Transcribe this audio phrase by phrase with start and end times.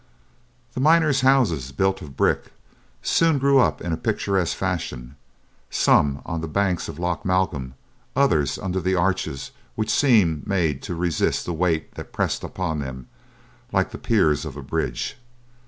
[0.73, 2.45] The miners' houses, built of brick,
[3.03, 5.15] soon grew up in a picturesque fashion;
[5.69, 7.75] some on the banks of Loch Malcolm,
[8.15, 13.09] others under the arches which seemed made to resist the weight that pressed upon them,
[13.71, 15.17] like the piers of a bridge.